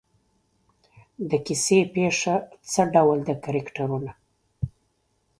د 1.29 1.31
کیسې 1.45 1.79
پېښه 1.93 2.35
څه 2.71 2.81
ډول 2.93 3.19
ده 3.27 3.33
کرکټرونه. 3.43 4.11